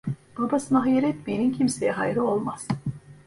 [0.37, 2.67] Babasına hayır etmeyenin kimseye hayrı olmaz.